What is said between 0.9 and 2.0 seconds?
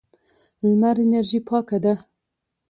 انرژي پاکه ده.